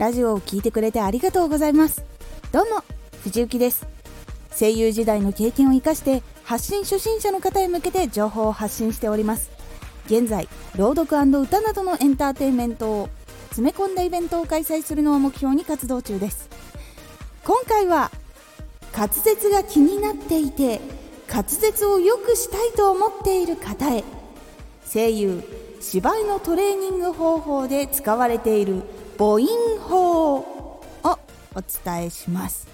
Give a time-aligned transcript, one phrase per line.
[0.00, 2.02] ラジオを聴いてくれてありがとうございます。
[2.52, 2.82] どうも
[3.22, 3.86] 藤幸です。
[4.58, 9.50] 声優時代の経験を生かして発信初心者の方へ向けて情報を発信しております。
[10.06, 13.08] 現在朗読歌などのエンターテインメントを
[13.50, 16.48] 詰め込んだイベントを開催するのを目標に活動中です。
[17.44, 18.10] 今回は
[18.96, 20.80] 滑舌が気になっていて
[21.30, 24.02] 滑舌を良くしたいと思っている方へ
[24.90, 25.42] 声優
[25.82, 28.82] 芝居のトレーニング方法で使われている
[29.20, 32.66] 母音法をお伝えします。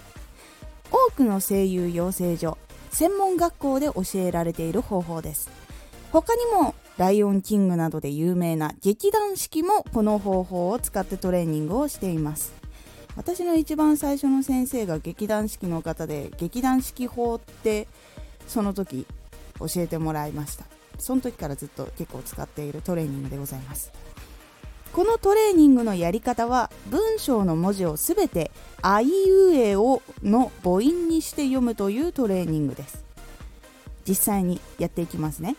[0.92, 2.56] 多くの声優養成所
[2.92, 5.51] 専門学校で教えられている方法です。
[6.12, 12.52] 他にもライオンキングなどで有名な劇団四季もこの方法を使ってトレーニングをしています。
[13.16, 17.88] 私の一番最初の先生が劇団四季の方で劇団四季法って
[18.46, 19.04] その時
[19.59, 20.65] 教えてもらいました。
[21.01, 23.90] その時からずっと結構使っているトレーニングでございます。
[24.92, 33.04] このトレーニングのやり方は文章の文字をすべてあいうえおの母音にして読むというトレーニングです。
[34.09, 35.57] 実際にやっていきますね。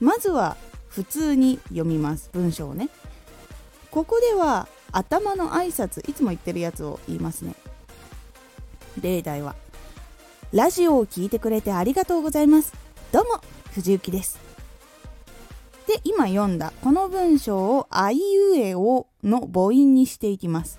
[0.00, 0.56] まずは
[0.88, 2.30] 普通に読みます。
[2.32, 2.88] 文章をね。
[3.90, 7.54] ここでは頭の挨拶いつも言ってるやつを言いますね。
[9.00, 9.54] 例題は
[10.52, 12.72] ラジオを聴いてくれてありがとうございます。
[13.12, 13.40] どうも
[13.72, 14.49] 藤幸です。
[15.90, 20.78] で今読んだこの文章をあいうえおの母音にしていきます。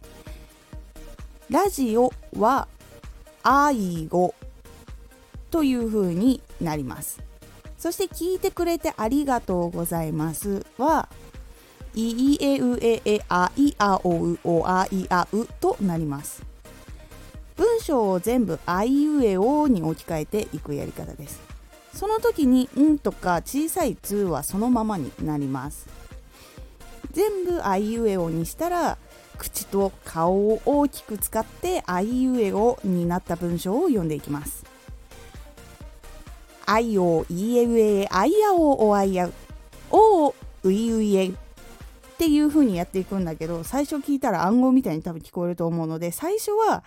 [1.49, 2.69] ラジオは
[3.43, 4.33] あいご
[5.49, 7.21] という風になります。
[7.77, 11.09] そして聞いてくれてありがとうございますは
[11.93, 16.41] いいえうええあいあおうおあいあうとなります。
[17.57, 21.50] 文章を全部あいうえおに置き換えていくやり方です。
[22.01, 25.85] その時に「ん」とか小さい「つ」はそのままになります。
[27.11, 28.97] 全部あいうえおにしたら
[29.37, 34.65] 口と顔を大きく使ってあいうえおになった文章を読んでいきます。
[36.65, 39.33] あいおいえうえあいあおおあいあう。
[39.91, 40.33] お
[40.63, 41.33] ういういえっ
[42.17, 46.83] ていう風にやっていくんだけど最初聞いたら暗号みたいに多分聞こえると思うので最初は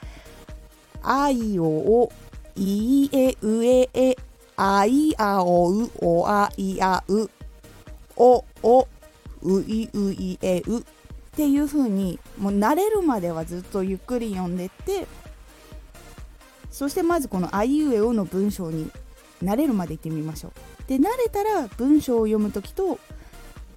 [1.04, 2.12] あいおお
[2.56, 4.16] いえうええ
[4.56, 7.28] あいあおうおあいあう
[8.16, 8.86] おお
[9.42, 10.82] ういういえうっ
[11.36, 15.06] ていう風にもう慣れるまではずっとゆっくり読んでって
[16.70, 18.90] そしてまずこの「あいうえお」の文章に
[19.42, 20.52] 慣れるまでいってみましょう。
[20.86, 22.98] で慣れたら文章を読む時と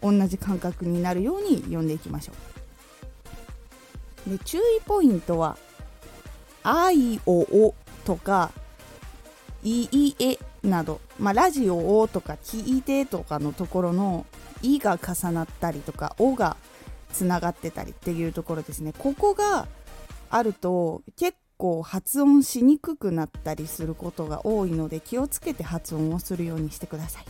[0.02, 2.34] 同じ感覚になるように読んでいきましょ
[4.28, 4.30] う。
[4.32, 5.58] で注意ポイントは
[6.64, 7.74] 「あいおお」
[8.06, 8.52] とか
[9.68, 14.26] 「いいえ」など、まあ、ラジオをとか聞いてとかのところの
[14.62, 16.58] 「い」が重なったりとか「お」が
[17.14, 18.94] つながってたりっていうところですね。
[18.98, 19.68] ここが
[20.30, 27.26] あると結構発音しにくくなったりすることが多いので気をつけて発音をするようにしてください。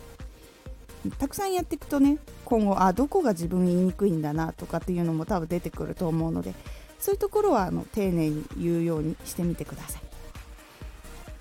[1.19, 6.53] たくさんやっていくとね今後あどこが自分言いにくいんだなとかっていうのも多分出てくると思うので
[6.99, 10.01] そういうところはあの丁寧に言うようにしてみてください。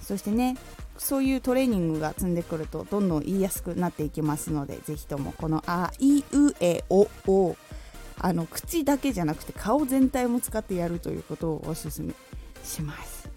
[0.00, 0.56] そしてね
[0.98, 7.56] そういうトレーニングが積んでくるとどんどん言いやすくなっていきますのでぜひともこの「あいうえお」を
[8.18, 12.14] あの口だけじゃなくて顔全体も使ってやるということをおすすめ
[12.64, 13.28] します。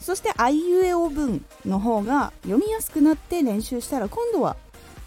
[0.00, 4.56] そしてあいうえお文の方が読みやすくなって練習したら今度は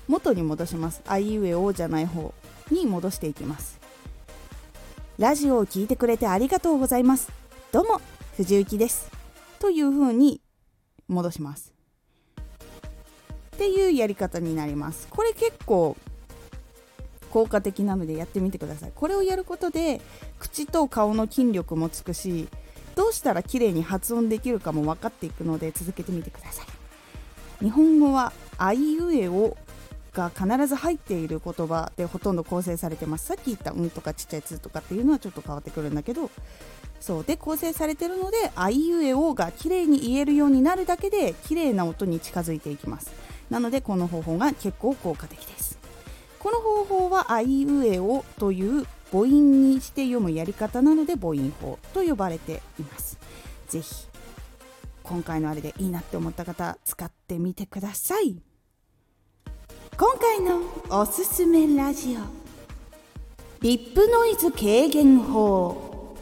[0.08, 1.02] 元に戻します。
[1.08, 2.34] あいうえおじゃない方
[2.70, 3.80] に戻していきます。
[5.18, 7.32] ラジオを聴いてくれてありがとうございます。
[7.72, 8.02] どうも
[8.36, 9.10] 藤幸です。
[9.60, 10.42] という風に
[11.12, 11.74] 戻します。
[13.56, 15.08] っていうやり方になります。
[15.10, 15.96] これ結構
[17.30, 18.92] 効果的なのでやってみてください。
[18.96, 20.02] これをやることで
[20.40, 22.48] 口と顔の筋力もつくし
[22.96, 27.64] どうしたら綺麗に発音できるかも分かっていくので続けてみてください。
[27.64, 29.56] 日本語はあいうえお
[30.14, 33.28] が必ず入っている言葉でほとんど構成されてます。
[33.28, 36.30] さっき言った「うん」とかちっちゃい「つ」とかっていうのはちょっと変わってくるんだけど。
[37.00, 43.10] そうで構成されてるので「あいうえお」が綺麗に言えるようになるだけで綺麗な音に近づいていきます。
[43.50, 45.80] なのでこの方法が結構効果的です。
[46.38, 53.18] この方法は「あいうえお」という母音にして読むやり方なので母音法と呼ばれています。
[53.68, 54.06] ぜひ
[55.02, 58.51] 今回のあれでいいなって思った方使ってみてください。
[60.02, 62.22] 今回のおすすめラジオ。
[63.62, 66.16] リップノイズ軽減法。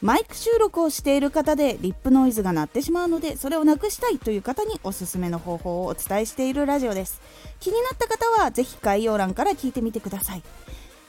[0.00, 7.20] マイク収録をしている方でリップノイズが鳴ってしまうのでそれをなくしたいという方におすすめの方法をお伝えしているラジオです。
[7.58, 10.42] 気になった方はぜひ概要欄から聞いてみてください。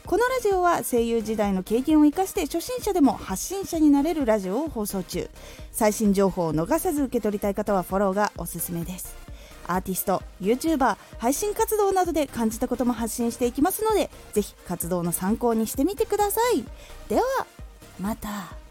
[0.07, 5.29] このラジオは声優時代の経験を生かして初心者でも発信者になれるラジオを放送中。
[5.71, 9.30] 最新情報を逃さず受け取りたい方はフォローがおすすめです。
[9.67, 16.63] アーティスト YouTuber 配信活動などで感じたことも発信していきますのでぜひ活動の参考にしてみてください。
[17.07, 17.23] では
[17.99, 18.61] また。